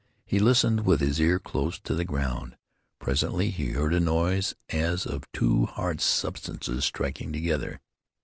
[0.25, 2.57] He listened with his ear close to the ground.
[2.97, 7.79] Presently he heard a noise as of two hard substances striking together.